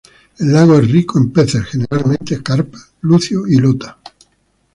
[0.39, 3.99] El lago es rico en peces, generalmente carpa, lucio y lota.